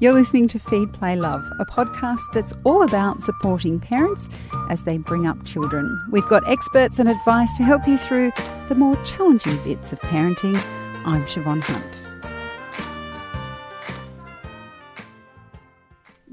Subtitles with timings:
[0.00, 4.30] You're listening to Feed, Play, Love, a podcast that's all about supporting parents
[4.70, 6.02] as they bring up children.
[6.10, 8.32] We've got experts and advice to help you through
[8.70, 10.56] the more challenging bits of parenting.
[11.04, 12.06] I'm Siobhan Hunt.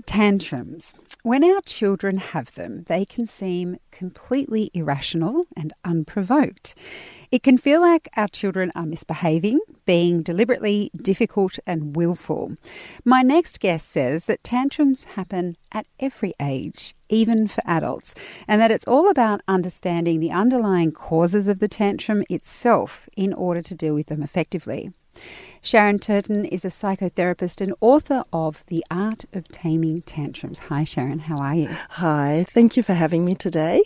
[0.05, 0.93] Tantrums.
[1.23, 6.75] When our children have them, they can seem completely irrational and unprovoked.
[7.31, 12.53] It can feel like our children are misbehaving, being deliberately difficult and willful.
[13.03, 18.15] My next guest says that tantrums happen at every age, even for adults,
[18.47, 23.61] and that it's all about understanding the underlying causes of the tantrum itself in order
[23.61, 24.93] to deal with them effectively.
[25.61, 30.59] Sharon Turton is a psychotherapist and author of The Art of Taming Tantrums.
[30.59, 31.19] Hi, Sharon.
[31.19, 31.69] How are you?
[31.89, 32.45] Hi.
[32.51, 33.81] Thank you for having me today.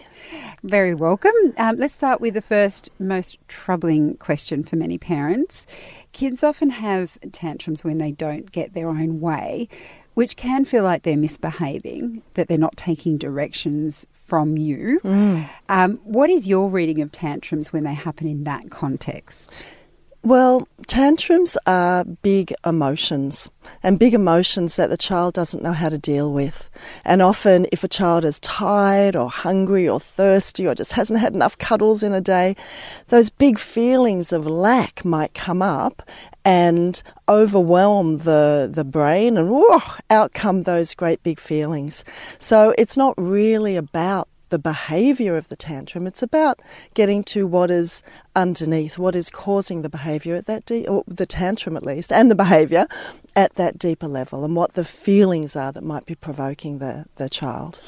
[0.64, 1.34] Very welcome.
[1.58, 5.66] Um, let's start with the first most troubling question for many parents.
[6.12, 9.68] Kids often have tantrums when they don't get their own way,
[10.14, 15.00] which can feel like they're misbehaving, that they're not taking directions from you.
[15.04, 15.50] Mm.
[15.68, 19.66] Um, what is your reading of tantrums when they happen in that context?
[20.24, 23.50] Well, tantrums are big emotions
[23.82, 26.70] and big emotions that the child doesn't know how to deal with.
[27.04, 31.34] And often, if a child is tired or hungry or thirsty or just hasn't had
[31.34, 32.56] enough cuddles in a day,
[33.08, 36.08] those big feelings of lack might come up
[36.46, 39.80] and overwhelm the, the brain, and whoa,
[40.12, 42.04] out come those great big feelings.
[42.38, 46.06] So, it's not really about the behavior of the tantrum.
[46.06, 46.62] It's about
[46.94, 48.04] getting to what is
[48.36, 52.30] underneath, what is causing the behavior at that deep, or the tantrum at least, and
[52.30, 52.86] the behavior
[53.36, 57.30] at that deeper level, and what the feelings are that might be provoking the, the
[57.30, 57.82] child.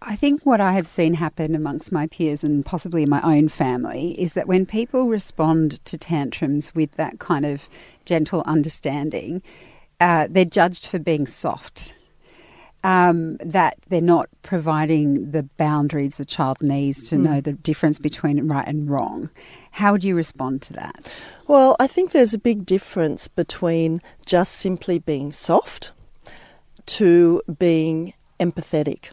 [0.00, 3.50] I think what I have seen happen amongst my peers and possibly in my own
[3.50, 7.68] family is that when people respond to tantrums with that kind of
[8.06, 9.42] gentle understanding,
[10.00, 11.94] uh, they're judged for being soft
[12.82, 17.20] um, that they're not providing the boundaries the child needs to mm.
[17.20, 19.30] know the difference between right and wrong.
[19.72, 21.26] How would you respond to that?
[21.46, 25.92] Well, I think there's a big difference between just simply being soft
[26.86, 29.10] to being empathetic.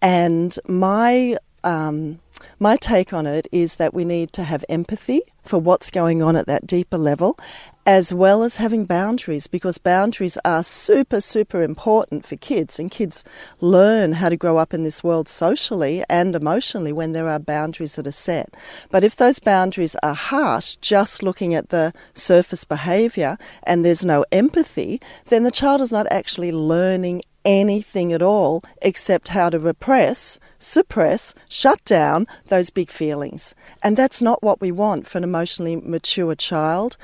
[0.00, 2.20] And my um,
[2.58, 6.36] my take on it is that we need to have empathy for what's going on
[6.36, 7.38] at that deeper level
[7.86, 12.78] as well as having boundaries because boundaries are super, super important for kids.
[12.78, 13.24] And kids
[13.60, 17.96] learn how to grow up in this world socially and emotionally when there are boundaries
[17.96, 18.54] that are set.
[18.90, 24.24] But if those boundaries are harsh, just looking at the surface behavior and there's no
[24.32, 30.38] empathy, then the child is not actually learning anything at all except how to repress,
[30.58, 33.54] suppress, shut down those big feelings.
[33.82, 36.96] And that's not what we want for an emotionally mature child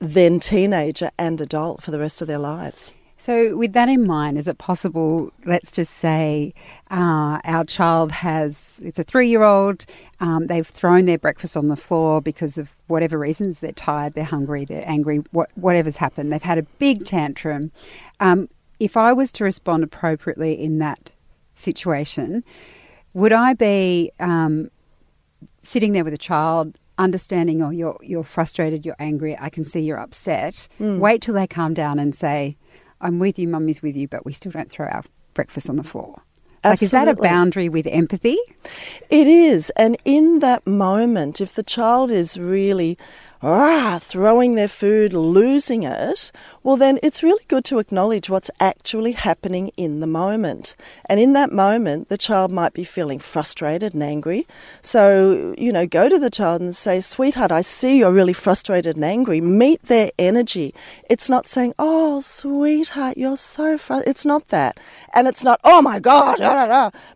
[0.00, 2.94] then teenager and adult for the rest of their lives.
[3.18, 6.54] So, with that in mind, is it possible, let's just say
[6.90, 9.84] uh, our child has, it's a three year old,
[10.20, 14.24] um, they've thrown their breakfast on the floor because of whatever reasons, they're tired, they're
[14.24, 17.72] hungry, they're angry, what, whatever's happened, they've had a big tantrum.
[18.20, 18.48] Um,
[18.80, 21.12] if I was to respond appropriately in that
[21.54, 22.42] situation,
[23.12, 24.70] would I be um,
[25.62, 29.80] sitting there with a child understanding, oh, you're you're frustrated, you're angry, I can see
[29.80, 30.68] you're upset.
[30.80, 30.98] Mm.
[30.98, 32.56] Wait till they calm down and say,
[33.00, 35.04] I'm with you, mummy's with you, but we still don't throw our
[35.34, 36.22] breakfast on the floor.
[36.62, 36.70] Absolutely.
[36.70, 38.36] Like, is that a boundary with empathy?
[39.08, 39.70] It is.
[39.76, 42.98] And in that moment, if the child is really
[43.42, 46.30] ah, throwing their food, losing it,
[46.62, 50.76] well, then it's really good to acknowledge what's actually happening in the moment.
[51.06, 54.46] And in that moment, the child might be feeling frustrated and angry.
[54.82, 58.96] So, you know, go to the child and say, Sweetheart, I see you're really frustrated
[58.96, 59.40] and angry.
[59.40, 60.74] Meet their energy.
[61.08, 64.10] It's not saying, Oh, sweetheart, you're so frustrated.
[64.10, 64.78] It's not that.
[65.14, 66.38] And it's not, Oh my God,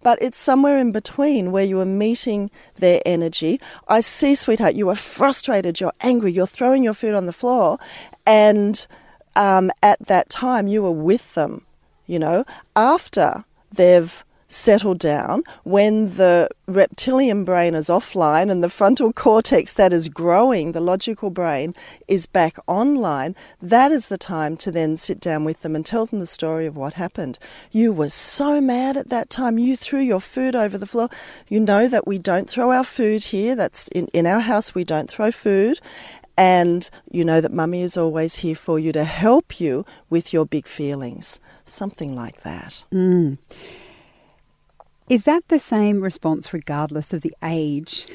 [0.02, 3.60] but it's somewhere in between where you are meeting their energy.
[3.88, 7.32] I see, sweetheart, you are frustrated, you're angry angry, you're throwing your food on the
[7.32, 7.78] floor,
[8.24, 8.86] and
[9.34, 11.66] um, at that time you were with them,
[12.06, 12.44] you know,
[12.76, 14.24] after they've
[14.54, 20.72] settled down, when the reptilian brain is offline and the frontal cortex that is growing,
[20.72, 21.74] the logical brain,
[22.06, 26.06] is back online, that is the time to then sit down with them and tell
[26.06, 27.38] them the story of what happened.
[27.72, 31.08] You were so mad at that time, you threw your food over the floor.
[31.48, 34.84] You know that we don't throw our food here, that's in, in our house, we
[34.84, 35.80] don't throw food.
[36.36, 40.44] And you know that mummy is always here for you to help you with your
[40.44, 41.38] big feelings.
[41.64, 42.84] Something like that.
[42.92, 43.38] Mm.
[45.08, 48.06] Is that the same response regardless of the age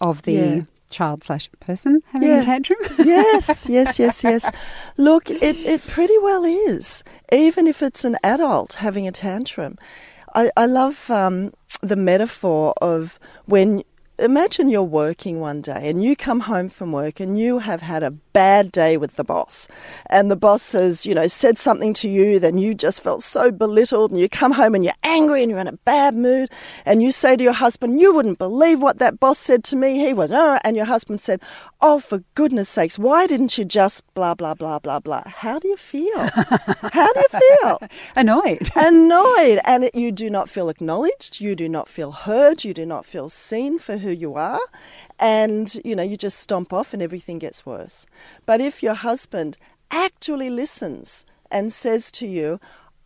[0.00, 0.60] of the yeah.
[0.90, 2.40] child slash person having Yeah.
[2.40, 2.78] a tantrum?
[2.98, 4.50] yes, yes, yes, yes.
[4.96, 7.02] Look, it, it pretty well is,
[7.32, 9.76] even if it's an adult having a tantrum.
[10.34, 13.82] I, I love um, the metaphor of when.
[14.20, 18.02] Imagine you're working one day and you come home from work and you have had
[18.02, 19.66] a bad day with the boss.
[20.06, 23.50] And the boss has, you know, said something to you, then you just felt so
[23.50, 26.50] belittled and you come home and you're angry and you're in a bad mood.
[26.84, 29.98] And you say to your husband, You wouldn't believe what that boss said to me.
[30.00, 31.40] He was, oh, and your husband said,
[31.80, 35.22] Oh, for goodness sakes, why didn't you just blah, blah, blah, blah, blah?
[35.24, 36.18] How do you feel?
[36.92, 37.80] How do you feel?
[38.14, 38.70] Annoyed.
[38.76, 39.60] Annoyed.
[39.64, 41.40] And it, you do not feel acknowledged.
[41.40, 42.64] You do not feel heard.
[42.64, 44.60] You do not feel seen for who you are.
[45.18, 48.06] And, you know, you just stomp off and everything gets worse.
[48.46, 49.58] But if your husband
[49.90, 52.60] actually listens and says to you,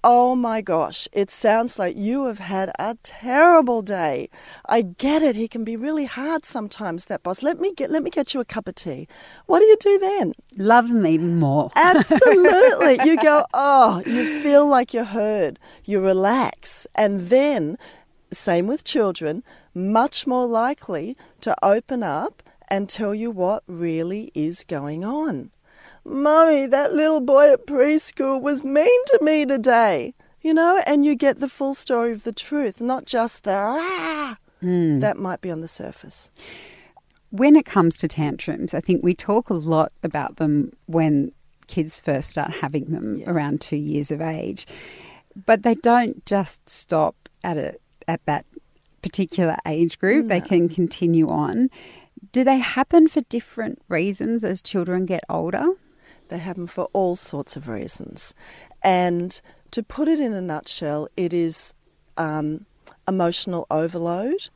[0.07, 4.29] Oh my gosh, it sounds like you have had a terrible day.
[4.67, 5.35] I get it.
[5.35, 7.43] He can be really hard sometimes, that boss.
[7.43, 9.09] Let me get let me get you a cup of tea.
[9.47, 10.35] What do you do then?
[10.59, 11.71] Love them even more.
[11.75, 12.99] Absolutely.
[13.07, 15.59] you go, oh, you feel like you're heard.
[15.87, 16.87] You relax.
[16.95, 17.79] And then,
[18.31, 19.43] same with children,
[19.75, 25.51] much more likely to open up and tell you what really is going on.
[26.05, 30.15] Mummy, that little boy at preschool was mean to me today.
[30.41, 34.37] You know, and you get the full story of the truth, not just the ah
[34.61, 36.31] that might be on the surface.
[37.31, 41.33] when it comes to tantrums, I think we talk a lot about them when
[41.67, 44.67] kids first start having them around two years of age,
[45.47, 47.75] but they don't just stop at a
[48.07, 48.45] at that
[49.05, 50.29] particular age group.
[50.29, 51.69] They can continue on.
[52.33, 55.67] Do they happen for different reasons as children get older?
[56.29, 58.35] They happen for all sorts of reasons.
[58.83, 59.39] And
[59.73, 61.75] to put it in a nutshell, it is
[62.17, 62.65] um,
[63.07, 64.49] emotional overload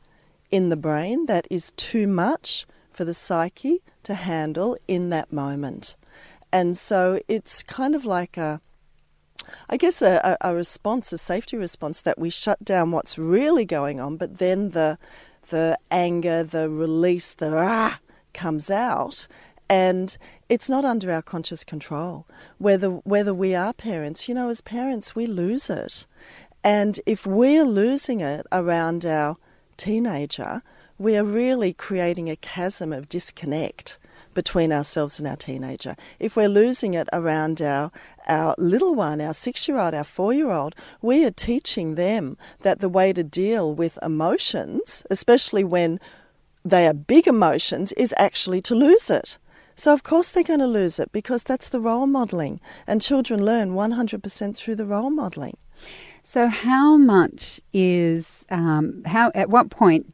[0.49, 5.95] in the brain that is too much for the psyche to handle in that moment.
[6.51, 8.61] And so it's kind of like a,
[9.69, 13.99] I guess, a, a response, a safety response that we shut down what's really going
[13.99, 14.97] on, but then the,
[15.49, 17.99] the anger, the release, the ah
[18.33, 19.27] comes out,
[19.69, 20.17] and
[20.47, 22.25] it's not under our conscious control.
[22.57, 26.05] Whether whether we are parents, you know, as parents we lose it,
[26.63, 29.37] and if we're losing it around our
[29.77, 30.61] teenager,
[30.97, 33.97] we are really creating a chasm of disconnect
[34.39, 35.97] between ourselves and our teenager.
[36.17, 37.91] If we're losing it around our
[38.25, 42.37] our little one, our six year old, our four year old, we are teaching them
[42.61, 45.99] that the way to deal with emotions, especially when
[46.63, 49.37] they are big emotions, is actually to lose it.
[49.75, 52.61] So, of course, they're going to lose it because that's the role modelling.
[52.87, 55.57] And children learn 100% through the role modelling.
[56.23, 59.33] So, how much is um, how?
[59.35, 60.13] At what point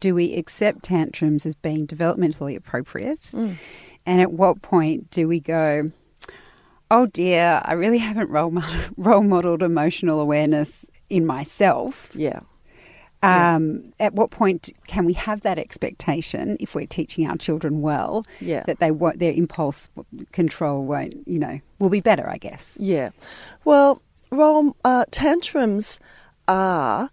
[0.00, 5.90] do we accept tantrums as being developmentally appropriate, and at what point do we go?
[6.90, 12.10] Oh dear, I really haven't role model, role modeled emotional awareness in myself.
[12.14, 12.40] Yeah.
[13.22, 18.24] Um, At what point can we have that expectation if we're teaching our children well
[18.40, 18.62] Yeah.
[18.66, 19.90] that they won't, their impulse
[20.32, 22.26] control won't, you know, will be better?
[22.28, 22.78] I guess.
[22.80, 23.10] Yeah.
[23.66, 24.00] Well,
[24.32, 26.00] role, uh, tantrums
[26.48, 27.10] are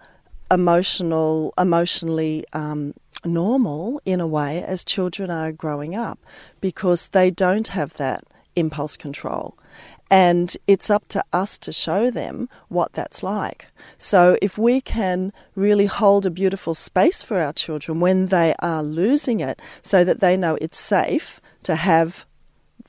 [0.52, 2.94] emotional, emotionally um,
[3.26, 6.20] normal in a way as children are growing up
[6.62, 8.24] because they don't have that
[8.56, 9.58] impulse control.
[10.10, 13.68] And it's up to us to show them what that's like.
[13.98, 18.82] So, if we can really hold a beautiful space for our children when they are
[18.82, 22.26] losing it, so that they know it's safe to have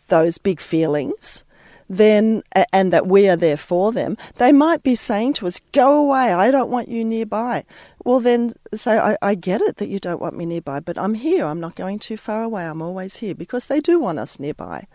[0.06, 1.42] those big feelings,
[1.88, 2.42] then
[2.72, 6.32] and that we are there for them, they might be saying to us, "Go away!
[6.32, 7.64] I don't want you nearby."
[8.04, 11.14] Well, then say, I, "I get it that you don't want me nearby, but I'm
[11.14, 11.46] here.
[11.46, 12.64] I'm not going too far away.
[12.64, 14.86] I'm always here because they do want us nearby,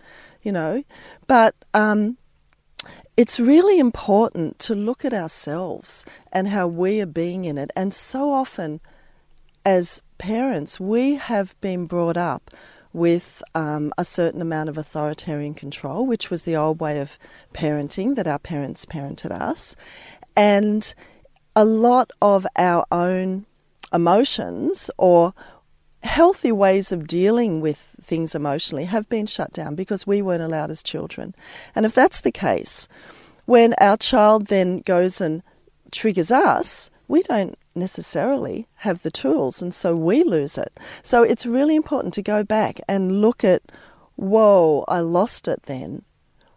[0.41, 0.83] you know."
[1.27, 2.17] But um,
[3.17, 7.93] it's really important to look at ourselves and how we are being in it, and
[7.93, 8.79] so often
[9.65, 12.51] as parents, we have been brought up
[12.93, 17.17] with um, a certain amount of authoritarian control, which was the old way of
[17.53, 19.75] parenting that our parents parented us.
[20.35, 20.93] And
[21.55, 23.45] a lot of our own
[23.91, 25.33] emotions or
[26.03, 30.69] healthy ways of dealing with things emotionally have been shut down because we weren't allowed
[30.69, 31.33] as children.
[31.75, 32.87] And if that's the case,
[33.45, 35.41] when our child then goes and
[35.91, 40.79] triggers us, we don't necessarily have the tools, and so we lose it.
[41.01, 43.61] So it's really important to go back and look at,
[44.15, 46.03] whoa, I lost it then.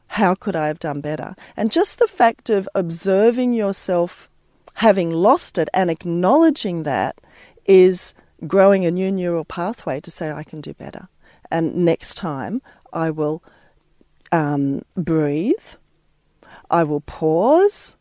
[0.09, 1.35] How could I have done better?
[1.57, 4.31] And just the fact of observing yourself
[4.75, 7.17] having lost it and acknowledging that
[7.65, 8.15] is
[8.47, 11.09] growing a new neural pathway to say, I can do better.
[11.51, 12.61] And next time
[12.93, 13.43] I will
[14.33, 15.75] um, breathe,
[16.71, 17.97] I will pause.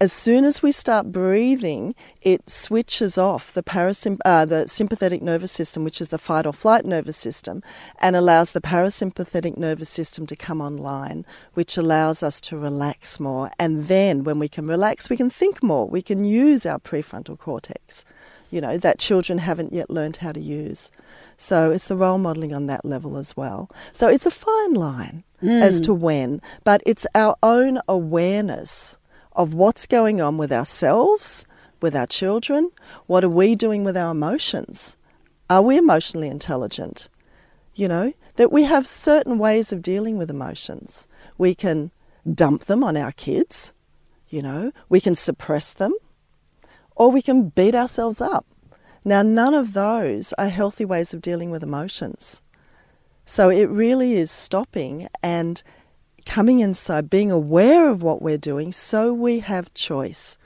[0.00, 5.52] As soon as we start breathing, it switches off the, parasymp- uh, the sympathetic nervous
[5.52, 7.62] system, which is the fight or flight nervous system,
[8.00, 11.24] and allows the parasympathetic nervous system to come online,
[11.54, 13.50] which allows us to relax more.
[13.58, 15.88] And then, when we can relax, we can think more.
[15.88, 18.04] We can use our prefrontal cortex
[18.50, 20.92] you know, that children haven't yet learned how to use.
[21.36, 23.68] So it's a role modelling on that level as well.
[23.92, 25.60] So it's a fine line mm.
[25.60, 28.96] as to when, but it's our own awareness
[29.34, 31.44] of what's going on with ourselves,
[31.80, 32.70] with our children.
[33.06, 34.96] What are we doing with our emotions?
[35.50, 37.08] Are we emotionally intelligent?
[37.74, 41.08] You know, that we have certain ways of dealing with emotions.
[41.36, 41.90] We can
[42.32, 43.72] dump them on our kids,
[44.28, 45.94] you know, we can suppress them
[46.96, 48.46] or we can beat ourselves up.
[49.04, 52.40] Now, none of those are healthy ways of dealing with emotions.
[53.26, 55.62] So it really is stopping and
[56.26, 60.36] coming inside, being aware of what we're doing so we have choice.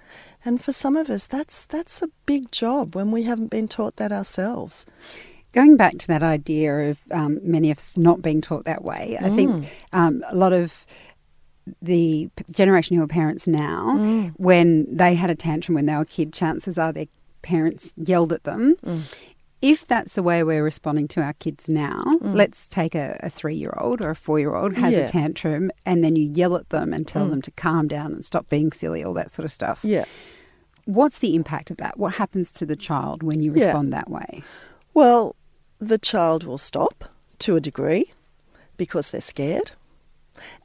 [0.44, 3.96] And for some of us, that's, that's a big job when we haven't been taught
[3.96, 4.86] that ourselves.
[5.52, 9.18] Going back to that idea of um, many of us not being taught that way,
[9.20, 9.66] I think mm.
[9.92, 10.86] um, a lot of
[11.82, 14.32] the generation who are parents now, mm.
[14.36, 17.06] when they had a tantrum when they were a kid, chances are their
[17.42, 18.76] parents yelled at them.
[18.84, 19.14] Mm.
[19.60, 22.34] If that's the way we're responding to our kids now, mm.
[22.34, 25.00] let's take a, a three year old or a four year old has yeah.
[25.00, 27.30] a tantrum and then you yell at them and tell mm.
[27.30, 29.80] them to calm down and stop being silly, all that sort of stuff.
[29.82, 30.04] Yeah.
[30.84, 31.98] What's the impact of that?
[31.98, 33.98] What happens to the child when you respond yeah.
[33.98, 34.42] that way?
[34.94, 35.34] Well,
[35.80, 37.04] the child will stop
[37.40, 38.12] to a degree
[38.76, 39.72] because they're scared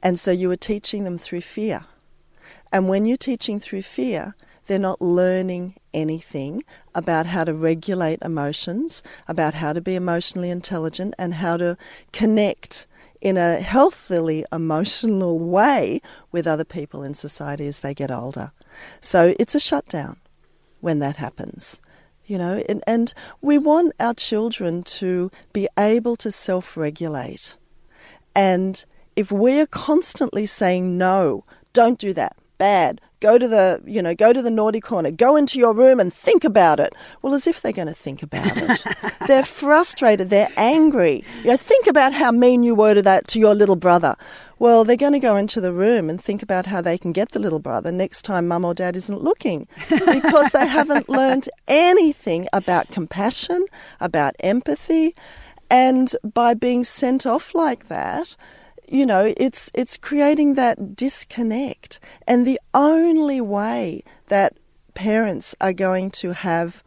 [0.02, 1.84] and so you are teaching them through fear.
[2.72, 4.34] And when you're teaching through fear,
[4.66, 6.62] they're not learning anything
[6.94, 11.76] about how to regulate emotions, about how to be emotionally intelligent, and how to
[12.12, 12.86] connect
[13.20, 18.52] in a healthily emotional way with other people in society as they get older.
[19.00, 20.18] So it's a shutdown
[20.80, 21.80] when that happens.
[22.26, 27.56] You know, and, and we want our children to be able to self regulate.
[28.34, 28.82] And
[29.14, 31.44] if we're constantly saying no,
[31.74, 35.34] don't do that, bad, go to the, you know, go to the naughty corner, go
[35.34, 36.94] into your room and think about it.
[37.22, 38.84] Well, as if they're going to think about it.
[39.26, 41.24] they're frustrated, they're angry.
[41.42, 44.14] You know, think about how mean you were to that to your little brother.
[44.58, 47.30] Well, they're going to go into the room and think about how they can get
[47.30, 52.46] the little brother next time mum or dad isn't looking because they haven't learned anything
[52.52, 53.64] about compassion,
[54.00, 55.14] about empathy.
[55.70, 58.36] And by being sent off like that,
[58.88, 64.56] you know, it's it's creating that disconnect, and the only way that
[64.94, 66.82] parents are going to have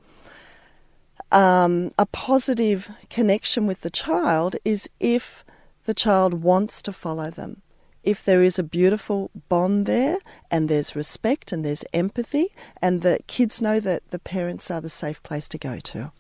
[1.32, 5.44] um, a positive connection with the child is if
[5.86, 7.62] the child wants to follow them.
[8.04, 13.20] If there is a beautiful bond there, and there's respect, and there's empathy, and the
[13.28, 16.12] kids know that the parents are the safe place to go to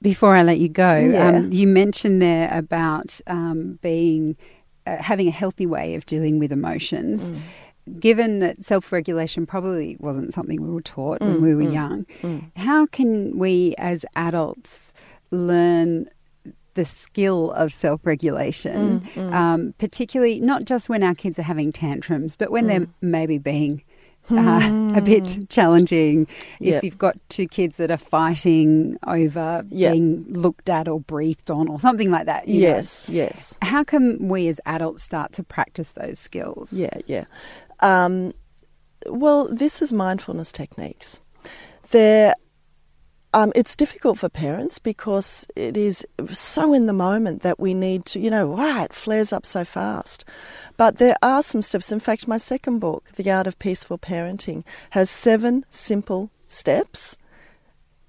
[0.00, 1.28] before I let you go, yeah.
[1.28, 4.36] um, you mentioned there about um, being
[4.86, 7.30] uh, having a healthy way of dealing with emotions.
[7.30, 8.00] Mm.
[8.00, 11.72] Given that self regulation probably wasn't something we were taught mm, when we were mm,
[11.72, 12.44] young, mm.
[12.56, 14.92] how can we as adults
[15.30, 16.06] learn
[16.74, 19.32] the skill of self regulation, mm, mm.
[19.34, 23.82] um, particularly not just when our kids are having tantrums, but when they're maybe being
[24.30, 26.26] uh, a bit challenging
[26.60, 26.84] if yep.
[26.84, 29.92] you've got two kids that are fighting over yep.
[29.92, 32.48] being looked at or breathed on or something like that.
[32.48, 33.14] yes, know.
[33.14, 33.58] yes.
[33.62, 36.72] How can we as adults start to practice those skills?
[36.72, 37.24] Yeah, yeah.
[37.80, 38.32] Um,
[39.06, 41.20] well, this is mindfulness techniques.
[41.90, 42.34] They're
[43.34, 48.06] um, it's difficult for parents because it is so in the moment that we need
[48.06, 50.24] to, you know, wow, it flares up so fast.
[50.76, 51.92] But there are some steps.
[51.92, 57.18] In fact, my second book, The Art of Peaceful Parenting, has seven simple steps.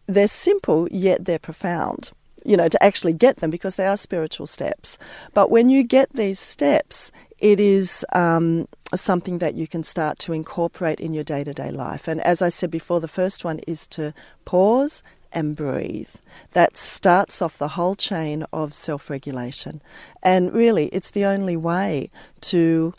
[0.07, 2.11] They're simple, yet they're profound,
[2.45, 4.97] you know, to actually get them because they are spiritual steps.
[5.33, 7.11] But when you get these steps,
[7.41, 11.71] it is um, something that you can start to incorporate in your day to day
[11.71, 12.07] life.
[12.07, 14.13] And as I said before, the first one is to
[14.45, 16.09] pause and breathe.
[16.51, 19.81] That starts off the whole chain of self regulation.
[20.23, 22.09] And really, it's the only way
[22.41, 22.93] to.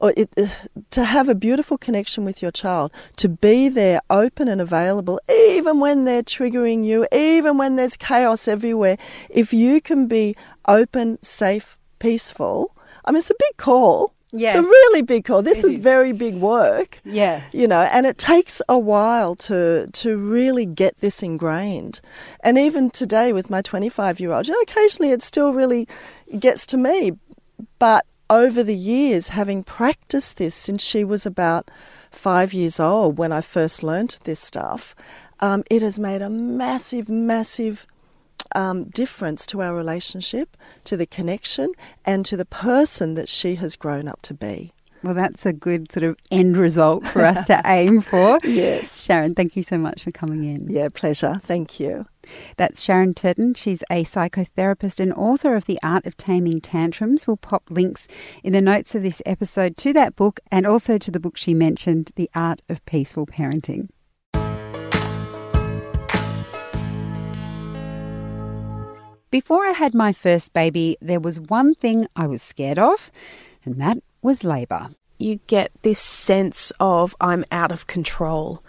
[0.00, 0.28] Or it,
[0.90, 5.78] to have a beautiful connection with your child, to be there open and available, even
[5.78, 8.98] when they're triggering you, even when there's chaos everywhere.
[9.30, 10.36] If you can be
[10.66, 12.73] open, safe, peaceful,
[13.04, 14.56] I mean, it's a big call Yes.
[14.56, 15.42] It's a really big call.
[15.42, 16.98] This is very big work.
[17.04, 17.42] Yeah.
[17.52, 22.00] You know, and it takes a while to to really get this ingrained.
[22.40, 25.86] And even today with my 25 year old, you know, occasionally it still really
[26.36, 27.12] gets to me.
[27.78, 31.70] But over the years, having practiced this since she was about
[32.10, 34.96] five years old when I first learned this stuff,
[35.38, 37.86] um, it has made a massive, massive
[38.54, 41.72] um, difference to our relationship, to the connection,
[42.04, 44.72] and to the person that she has grown up to be.
[45.04, 48.38] Well, that's a good sort of end result for us to aim for.
[48.42, 49.04] Yes.
[49.04, 50.70] Sharon, thank you so much for coming in.
[50.70, 51.40] Yeah, pleasure.
[51.42, 52.06] Thank you.
[52.56, 53.52] That's Sharon Turton.
[53.52, 57.26] She's a psychotherapist and author of The Art of Taming Tantrums.
[57.26, 58.08] We'll pop links
[58.42, 61.52] in the notes of this episode to that book and also to the book she
[61.52, 63.90] mentioned, The Art of Peaceful Parenting.
[69.34, 73.10] Before I had my first baby, there was one thing I was scared of,
[73.64, 74.90] and that was labour.
[75.18, 78.62] you get this sense of I'm out of control.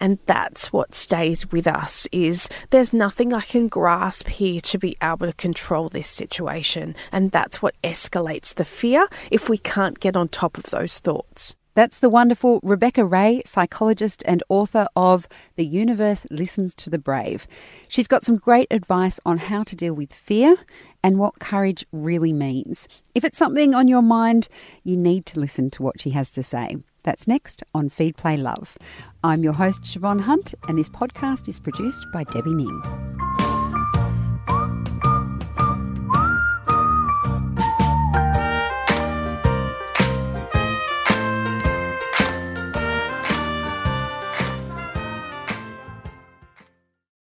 [0.00, 4.96] And that's what stays with us is there's nothing I can grasp here to be
[5.02, 6.94] able to control this situation.
[7.10, 11.56] And that's what escalates the fear if we can't get on top of those thoughts.
[11.74, 15.26] That's the wonderful Rebecca Ray, psychologist and author of
[15.56, 17.46] The Universe Listens to the Brave.
[17.88, 20.56] She's got some great advice on how to deal with fear
[21.02, 22.88] and what courage really means.
[23.14, 24.48] If it's something on your mind,
[24.84, 26.76] you need to listen to what she has to say.
[27.04, 28.76] That's next on Feed Play Love.
[29.24, 33.21] I'm your host, Siobhan Hunt, and this podcast is produced by Debbie Ning.